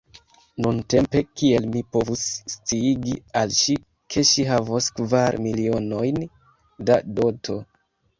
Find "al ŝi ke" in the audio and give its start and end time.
3.41-4.23